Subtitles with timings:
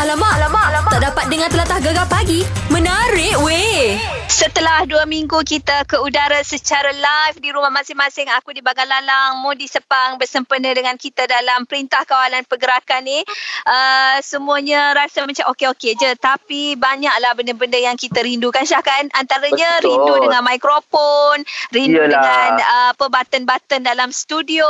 [0.00, 0.92] alamak, alamak, alamak.
[0.92, 2.40] Tak dapat dengar telatah gegar pagi.
[2.68, 3.96] Menarik weh.
[4.26, 9.40] Setelah dua minggu kita ke udara secara live di rumah masing-masing, aku di Bagan Lalang,
[9.40, 13.24] Mu di Sepang bersempena dengan kita dalam Perintah Kawalan Pergerakan ni.
[13.64, 16.10] Uh, semuanya rasa macam okey-okey je.
[16.20, 19.08] Tapi banyaklah benda-benda yang kita rindukan Syah kan.
[19.16, 19.88] Antaranya Betul.
[19.94, 21.36] rindu dengan mikrofon,
[21.72, 22.10] rindu Yelah.
[22.12, 24.68] dengan uh, apa button-button dalam studio.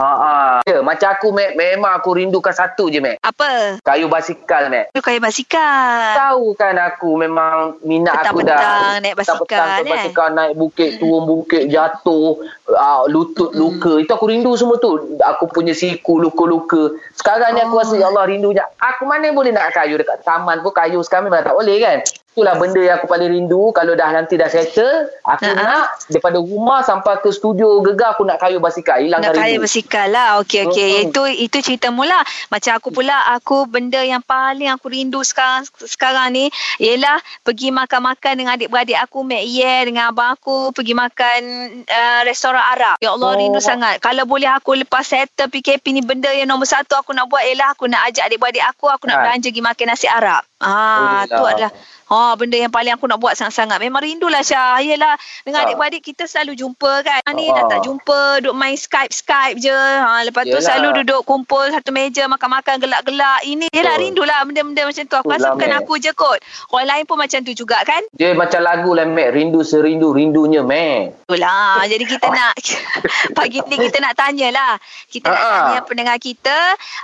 [0.00, 0.56] Ha ah.
[0.64, 3.18] Ya, macam aku Mac, memang aku rindukan satu je Mac.
[3.20, 3.82] Apa?
[3.82, 4.84] Kayu basikal Mac.
[4.90, 6.14] Lu kayu basikal.
[6.14, 9.00] Tahu kan aku memang minat aku Petang-petang dah.
[9.00, 9.92] naik basikal, Petang-petang eh?
[9.92, 13.58] basikal naik bukit, turun bukit, jatuh, uh, lutut Hmm.
[13.58, 13.92] luka.
[13.96, 14.94] Itu aku rindu semua tu.
[15.18, 16.92] Aku punya siku luka-luka.
[17.12, 17.80] Sekarang ni aku Oh.
[17.80, 18.62] rasa ya Allah rindunya.
[18.76, 21.98] Aku mana boleh nak kayu dekat taman pun kayu sekarang memang tak boleh kan.
[22.32, 24.88] Itulah benda yang aku paling rindu kalau dah nanti dah settle,
[25.20, 25.52] aku Ha-ha.
[25.54, 28.96] nak daripada rumah sampai ke studio gegar aku nak kayu basikal.
[28.96, 29.62] Nak Hilangkan kaya rindu.
[29.62, 30.40] bersikal lah.
[30.40, 30.88] Okey, okey.
[30.88, 31.04] Mm-mm.
[31.06, 32.16] Itu itu cerita mula.
[32.48, 38.32] Macam aku pula, aku benda yang paling aku rindu sekarang sekarang ni ialah pergi makan-makan
[38.34, 41.40] dengan adik-beradik aku, Mek Ye dengan abang aku, pergi makan
[41.84, 42.96] uh, restoran Arab.
[42.98, 43.36] Ya Allah, Oh.
[43.36, 44.00] rindu sangat.
[44.00, 47.76] Kalau boleh aku lepas settle PKP ni, benda yang nombor satu aku nak buat ialah
[47.76, 49.22] aku nak ajak adik-beradik aku, aku nak Ha.
[49.28, 50.40] belanja pergi makan nasi Arab.
[50.58, 51.74] Ah, tu adalah
[52.12, 53.80] Ha, benda yang paling aku nak buat sangat-sangat.
[53.80, 54.76] Memang rindulah Syah.
[54.78, 55.66] Yelah, dengan Ha.
[55.66, 57.20] adik-beradik kita selalu jumpa kan.
[57.22, 57.56] Ha, ni Ha.
[57.56, 59.72] dah tak jumpa, duduk main Skype-Skype je.
[59.72, 60.60] Ha, lepas tu Yelah.
[60.62, 63.40] selalu duduk kumpul satu meja, makan-makan, gelak-gelak.
[63.44, 65.14] Ini, yelah rindulah benda-benda macam tu.
[65.14, 65.78] Aku Betul rasa lah, bukan Mek.
[65.80, 66.38] aku je kot.
[66.68, 68.02] Orang lain pun macam tu juga kan.
[68.12, 69.32] Dia macam lagu lah Mac.
[69.32, 71.16] Rindu serindu rindunya Mac.
[71.24, 71.80] Itulah.
[71.82, 72.52] Jadi kita nak,
[73.38, 74.76] pagi ni kita nak tanyalah.
[75.08, 75.56] Kita nak Ha-ha.
[75.64, 76.56] tanya pendengar kita.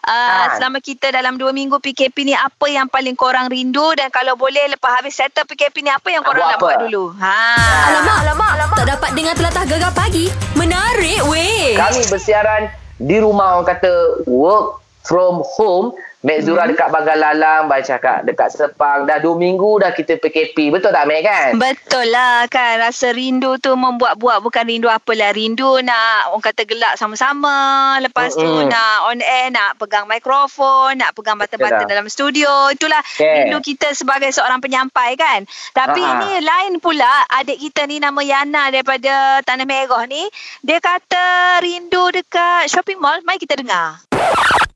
[0.04, 0.56] Uh, Ha.
[0.56, 3.94] selama kita dalam dua minggu PKP ni, apa yang paling korang rindu?
[3.94, 6.66] Dan kalau boleh lepas habis settle PKP ni, apa yang Nak korang buat nak apa?
[6.66, 7.04] buat dulu?
[7.22, 7.38] Ha.
[7.86, 8.76] Alamak, alamak, alamak.
[8.82, 10.26] Tak dapat dengar telatah gegar pagi.
[10.58, 11.78] Menarik weh.
[11.78, 12.66] Kami bersiaran
[12.98, 13.92] di rumah orang kata
[14.26, 15.94] work from home.
[16.18, 16.74] Mek Zura Hmm.
[16.74, 19.06] dekat Bagan Lalang, Baik cakap dekat Sepang.
[19.06, 20.66] Dah dua minggu dah kita PKP.
[20.68, 21.54] Betul tak Mek kan?
[21.54, 26.98] Betul lah kan Rasa rindu tu membuat-buat Bukan rindu apalah Rindu nak Orang kata gelak
[26.98, 27.54] sama-sama
[28.00, 28.66] Lepas tu Mm-mm.
[28.66, 31.86] nak on air Nak pegang mikrofon Nak pegang Yalah.
[31.86, 33.44] dalam studio Itulah Okay.
[33.44, 36.18] rindu kita sebagai seorang penyampai kan Tapi Ha-ha.
[36.20, 40.26] ni lain pula Adik kita ni nama Yana Daripada Tanah Merah ni
[40.60, 41.24] Dia kata
[41.58, 44.67] rindu dekat shopping mall Mari kita dengar Hmm,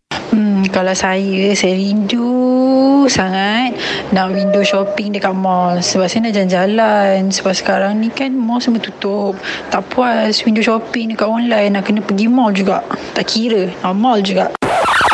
[0.73, 3.77] kalau saya, saya rindu sangat
[4.09, 5.77] nak window shopping dekat mall.
[5.79, 7.29] Sebab saya nak jalan-jalan.
[7.29, 9.37] Sebab sekarang ni kan mall semua tutup.
[9.69, 11.77] Tak puas window shopping dekat online.
[11.77, 12.81] Nak kena pergi mall juga.
[13.13, 13.69] Tak kira.
[13.85, 14.62] Nak mall juga.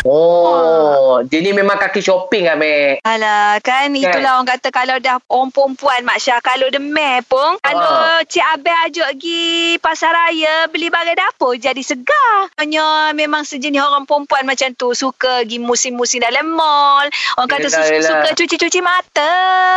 [0.07, 3.03] Oh, jadi memang kaki shopping lah Mek.
[3.03, 8.23] Alah kan itulah orang kata kalau dah orang perempuan Mak Syah kalau demam pun kalau
[8.25, 12.53] Cik Abel ajak pergi pasar raya beli barang dapur jadi segar.
[12.57, 17.07] Hanya memang sejenis orang perempuan macam tu suka pergi musim-musim dalam mall.
[17.37, 18.09] Orang kata Yelah, suka, yelah.
[18.09, 19.35] suka cuci-cuci mata.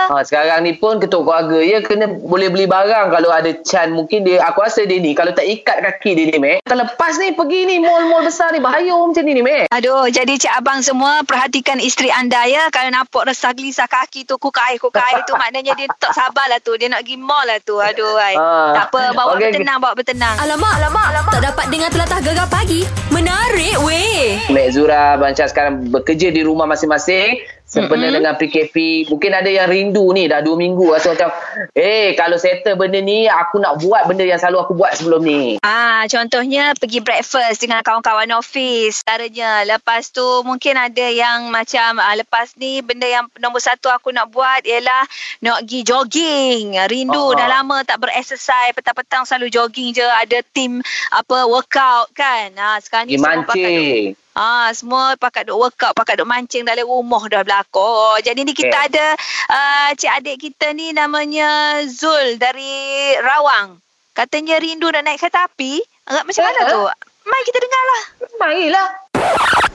[0.09, 4.23] Ha, sekarang ni pun ketua keluarga ya kena boleh beli barang kalau ada can mungkin
[4.25, 6.57] dia aku rasa dia ni kalau tak ikat kaki dia ni Mek.
[6.65, 9.67] Terlepas ni pergi ni mall-mall besar ni bahaya orang macam ni ni Mek.
[9.71, 12.71] Aduh, jadi cik abang semua perhatikan isteri anda ya.
[12.73, 16.73] Kalau nampak resah gelisah kaki tu, kukai kukai tu maknanya dia tak sabarlah tu.
[16.79, 17.77] Dia nak pergi mall lah tu.
[17.77, 18.33] Aduh, ai.
[18.39, 18.73] Ah.
[18.73, 19.51] Tak apa, bawa Okey.
[19.51, 20.35] bertenang, bawa bertenang.
[20.39, 21.33] Alamak, alamak, alamak.
[21.35, 22.81] Tak dapat dengar telatah gegar pagi.
[23.11, 24.39] Menarik weh.
[24.49, 28.15] Mek Zura Bancar sekarang bekerja di rumah masing-masing sempena Mm-mm.
[28.19, 28.75] dengan PKP
[29.07, 31.31] mungkin ada yang rindu ni dah 2 minggu rasa macam
[31.71, 35.55] eh kalau settle benda ni aku nak buat benda yang selalu aku buat sebelum ni
[35.63, 39.05] Ah, contohnya pergi breakfast dengan kawan-kawan office.
[39.05, 44.11] Caranya lepas tu mungkin ada yang macam ah, lepas ni benda yang nombor satu aku
[44.11, 45.05] nak buat ialah
[45.39, 46.75] nak pergi jogging.
[46.89, 47.37] Rindu Ah.
[47.37, 48.73] dah lama tak berexercise.
[48.73, 50.03] Petang-petang selalu jogging je.
[50.03, 50.81] Ada team
[51.13, 52.51] apa workout kan.
[52.57, 56.63] Ah, sekarang ni pergi semua pakai mancing Ah, semua pakai duk workout, pakai duk mancing
[56.63, 58.23] dalam rumah dah berlakon.
[58.23, 58.87] Jadi ni kita Okay.
[58.87, 59.05] ada
[59.51, 62.71] uh, cik adik kita ni namanya Zul dari
[63.19, 63.75] Rawang.
[64.11, 65.83] Katanya rindu nak naik kereta api.
[66.07, 66.81] Agak macam mana Eh, tu?
[67.21, 68.03] Mari kita dengar lah.
[68.37, 68.87] marilah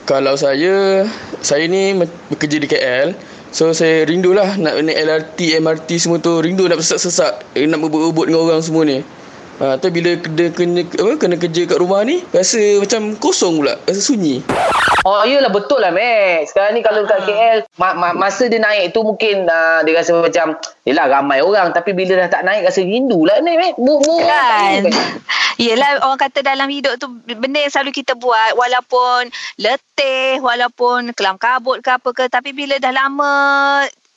[0.04, 1.04] Kalau saya,
[1.40, 1.92] saya ni
[2.30, 3.08] bekerja di KL.
[3.52, 6.40] So saya rindulah nak naik LRT, MRT semua tu.
[6.40, 7.44] Rindu nak sesak-sesak.
[7.52, 9.00] Eh, nak berebut-rebut dengan orang semua ni.
[9.56, 13.74] Ha, tapi bila kena, kena, apa, kena kerja kat rumah ni, rasa macam kosong pula.
[13.88, 14.44] Rasa sunyi.
[15.06, 16.50] Oh iyalah betul lah Max.
[16.50, 20.18] Sekarang ni kalau dekat KL ma- ma- masa dia naik tu mungkin uh, dia rasa
[20.18, 23.78] macam yelah ramai orang tapi bila dah tak naik rasa rindu lah ni Max.
[23.78, 24.18] Bu bu.
[24.18, 24.90] Kan?
[25.56, 31.40] Yelah orang kata dalam hidup tu benda yang selalu kita buat walaupun letih, walaupun kelam
[31.40, 33.32] kabut ke apa ke tapi bila dah lama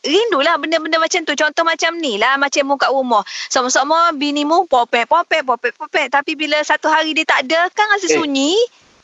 [0.02, 1.34] rindulah benda-benda macam tu.
[1.34, 3.24] Contoh macam ni lah macam mu kat rumah.
[3.48, 7.86] Sama-sama bini mu popek popek popek popek tapi bila satu hari dia tak ada kan
[7.90, 8.56] rasa Eh, sunyi.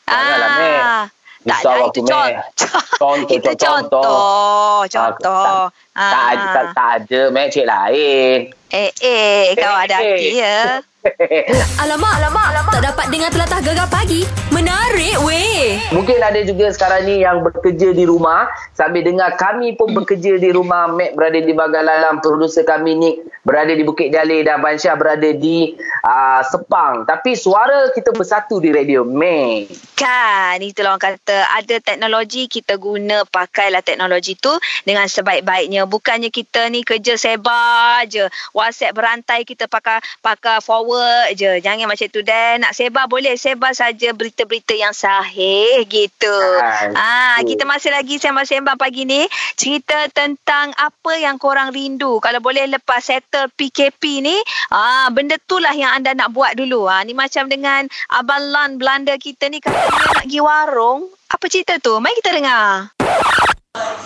[0.05, 0.79] janganlah, Mek.
[0.79, 1.05] Ah.
[1.45, 2.25] Tak lah, aku, itu contoh.
[3.05, 4.81] Contoh, Itu contoh.
[4.89, 5.69] contoh.
[5.93, 7.47] Tak, tak, ada, tak, tak ada, Mek.
[7.53, 8.37] Cik lain.
[8.73, 10.09] Eh, eh, kau Eh, ada eh.
[10.09, 10.57] hati ya.
[11.83, 12.73] Alamak, alamak, alamak.
[12.73, 14.25] Tak dapat dengar telatah gegar pagi.
[14.49, 15.77] Menarik weh.
[15.93, 20.49] Mungkin ada juga sekarang ni yang bekerja di rumah sambil dengar kami pun bekerja di
[20.49, 20.89] rumah.
[20.89, 23.15] Mac berada di Bagalang, produser kami Nick
[23.45, 27.05] berada di Bukit Jalil dan Bansyah berada di uh, Sepang.
[27.05, 29.69] Tapi suara kita bersatu di radio Mac.
[29.93, 34.51] Kan, itulah orang kata ada teknologi kita guna pakailah teknologi tu
[34.81, 35.85] dengan sebaik-baiknya.
[35.85, 38.25] Bukannya kita ni kerja sebar je.
[38.57, 40.94] WhatsApp berantai kita pakai pakai forward
[41.31, 41.59] je.
[41.59, 46.35] Jangan macam tu dan nak sebar boleh sebar saja berita-berita yang sahih gitu.
[46.59, 47.55] Ah, Ah, betul.
[47.55, 52.19] kita masih lagi sembang-sembang pagi ni cerita tentang apa yang korang rindu.
[52.19, 54.37] Kalau boleh lepas settle PKP ni,
[54.69, 56.85] ah benda tu lah yang anda nak buat dulu.
[56.85, 61.01] Ah ni macam dengan Abang Lan Belanda kita ni katanya nak pergi warung.
[61.25, 61.97] Apa cerita tu?
[61.97, 62.93] Mari kita dengar.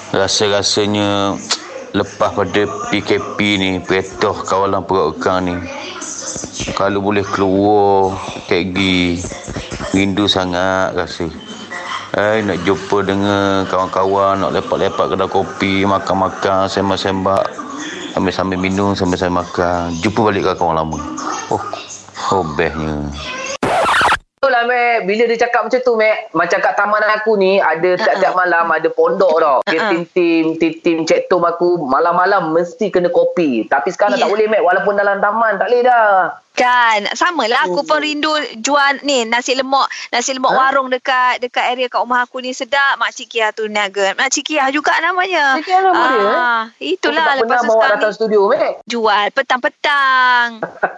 [0.09, 1.37] Rasa-rasanya
[1.91, 5.55] lepas pada PKP ni, peretoh kawalan pergerakan ni.
[6.75, 8.15] Kalau boleh keluar,
[8.47, 9.19] pergi,
[9.95, 11.27] rindu sangat rasa.
[12.17, 17.45] Eh, nak jumpa dengan kawan-kawan, nak lepak-lepak kedai kopi, makan-makan, sembang-sembang.
[18.17, 19.93] Sambil-sambil minum, sambil-sambil makan.
[20.01, 20.97] Jumpa balik kawan lama.
[21.53, 21.63] Oh,
[22.33, 23.07] oh bestnya.
[24.59, 25.07] Lah Mac.
[25.07, 28.89] Bila dia cakap macam tu Mac, macam kat taman aku ni ada tiap-tiap malam ada
[28.91, 29.57] pondok tau.
[29.63, 33.63] Dia tim-tim, tim-tim cek tom aku malam-malam mesti kena kopi.
[33.71, 34.27] Tapi sekarang Ya.
[34.27, 36.43] tak boleh Mac walaupun dalam taman tak boleh dah.
[36.57, 38.27] Kan, sama lah aku pun rindu
[38.59, 40.59] jual ni nasi lemak, nasi lemak Ha?
[40.59, 44.11] warung dekat dekat area kat rumah aku ni sedap Mak Cik Kia tu niaga.
[44.19, 45.55] Mak Cik Kia juga namanya.
[45.55, 46.35] Cik Kia nama dia, eh?
[46.35, 48.73] Ah, itulah tak lepas pernah tu bawa sekarang datang studio Mac.
[48.83, 50.47] jual petang-petang.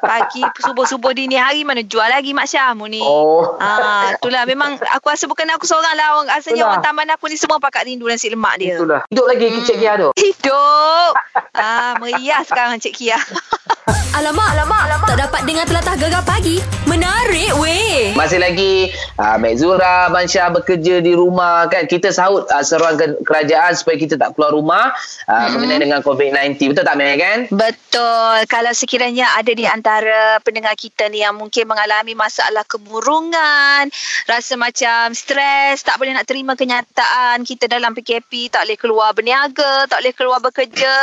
[0.01, 3.03] Pagi subuh-subuh dini hari mana jual lagi Mak Syah mu ni.
[3.05, 3.53] Oh.
[3.61, 6.69] Ah, itulah memang aku rasa bukan aku seorang lah orang rasanya Itulah.
[6.73, 8.81] orang taman aku ni semua pakat rindu nasi lemak dia.
[8.81, 9.05] Itulah.
[9.13, 9.61] Hidup lagi hmm.
[9.61, 10.09] Cik Kia tu.
[10.17, 11.11] Hidup.
[11.53, 13.19] Ah, meriah sekarang Cik Kia.
[14.15, 15.07] Alamak, alamak, alamak.
[15.11, 16.57] Tak dapat dengar telatah gegar pagi.
[16.87, 18.15] Menarik weh.
[18.15, 21.87] Masih lagi uh, Mek Zura, Abang Syah bekerja di rumah kan.
[21.87, 24.95] Kita sahut uh, seruan ke- kerajaan supaya kita tak keluar rumah
[25.27, 25.59] uh, hmm.
[25.59, 26.71] mengenai dengan COVID-19.
[26.71, 27.39] Betul tak Mek kan?
[27.51, 28.35] Betul.
[28.47, 33.91] Kalau sekiranya ada di antara pendengar kita ni yang mungkin mengalami masalah kemurungan,
[34.25, 39.85] rasa macam stres, tak boleh nak terima kenyataan kita dalam PKP, tak boleh keluar berniaga,
[39.91, 40.93] tak boleh keluar bekerja,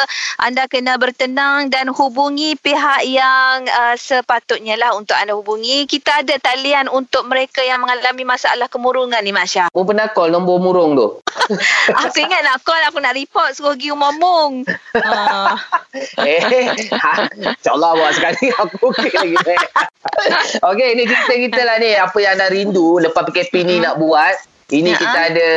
[0.40, 5.84] anda kena bertenang dan hubungi pihak yang uh, sepatutnya lah untuk anda hubungi.
[5.84, 9.70] Kita ada talian untuk mereka yang mengalami masalah kemurungan ni Masya.
[9.70, 11.06] Mu pernah call nombor murung tu?
[12.00, 14.62] aku ingat nak call, aku nak report suruh pergi rumah mung.
[14.94, 15.54] Uh.
[16.26, 16.42] eh,
[16.92, 19.56] ha, insyaAllah buat sekali aku okey lagi.
[20.60, 21.92] Okey, ni cerita kita lah ni.
[21.92, 24.34] Apa yang anda rindu lepas PKP ni nak buat.
[24.68, 24.98] Ini Ya.
[24.98, 25.48] kita ada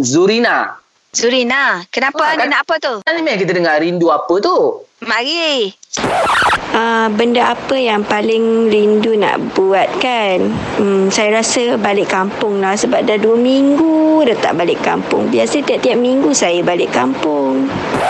[0.00, 0.74] Zurina.
[1.08, 2.94] Zurina, kenapa Ah, anda kan- nak apa tu?
[3.00, 4.82] Kan ni kita dengar rindu apa tu?
[4.98, 5.70] Mari.
[6.68, 10.46] Uh, benda apa yang paling rindu nak buat kan?
[10.78, 15.30] Hmm, saya rasa balik kampung lah sebab dah dua minggu dah tak balik kampung.
[15.30, 17.66] Biasa tiap-tiap minggu saya balik kampung.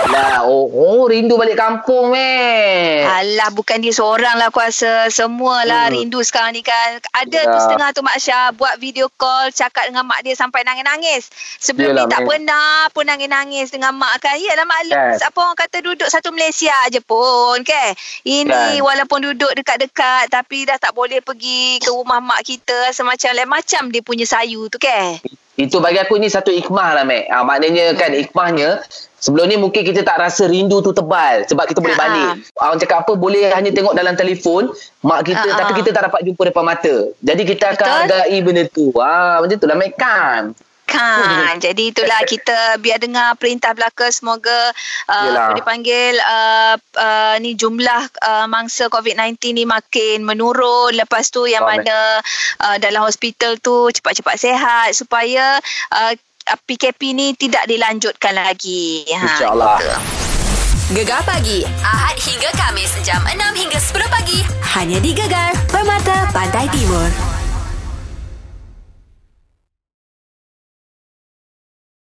[0.08, 3.04] Lah, oh, oh rindu balik kampung, meh.
[3.04, 5.06] Alah, bukan dia seorang lah aku rasa.
[5.08, 5.94] Semualah Hmm.
[6.00, 6.98] rindu sekarang ni kan.
[7.12, 7.62] Ada tu Ya.
[7.62, 11.28] setengah tu Mak Syah buat video call cakap dengan mak dia sampai nangis-nangis.
[11.60, 12.28] Sebelum Yelah, ni tak Mek.
[12.32, 14.34] pernah pun nangis-nangis dengan mak kan.
[14.36, 14.96] Yalah maklum.
[14.96, 15.16] Kan.
[15.20, 17.90] Apa orang kata duduk satu Malaysia je pun kan.
[18.22, 18.80] Ini Kan.
[18.80, 22.90] walaupun duduk dekat-dekat tapi dah tak boleh pergi ke rumah mak kita.
[22.90, 25.18] Semacam lain macam dia punya sayu tu kan.
[25.54, 27.26] Itu bagi aku ni satu ikmah lah, Mek.
[27.26, 28.78] Ha, maknanya kan ikmahnya,
[29.18, 32.02] sebelum ni mungkin kita tak rasa rindu tu tebal sebab kita boleh Ha.
[32.06, 32.32] balik.
[32.54, 34.70] Ha, orang cakap apa, boleh hanya tengok dalam telefon
[35.02, 35.58] mak kita Ha, ha.
[35.58, 36.94] tapi kita tak dapat jumpa depan mata.
[37.18, 37.98] Jadi kita akan Betul.
[38.06, 38.86] hargai benda tu.
[39.02, 40.54] Ha, macam tu lah, Mek kan.
[40.88, 41.60] Kan.
[41.64, 44.72] Jadi itulah kita biar dengar perintah belaka semoga
[45.06, 45.52] uh, Yelah.
[45.54, 50.96] dipanggil uh, uh, ni jumlah uh, mangsa COVID-19 ni makin menurun.
[50.96, 51.84] Lepas tu yang Amin.
[51.84, 52.24] mana
[52.64, 55.60] uh, dalam hospital tu cepat-cepat sehat supaya
[55.92, 56.12] uh,
[56.64, 59.04] PKP ni tidak dilanjutkan lagi.
[59.12, 59.76] Ha, InsyaAllah.
[59.84, 59.96] gitu.
[60.88, 61.68] Gegar pagi.
[61.84, 62.88] Ahad hingga Kamis.
[63.04, 64.40] Jam 6 hingga 10 pagi.
[64.72, 65.52] Hanya di Gegar.
[65.68, 67.27] Permata Pantai Timur.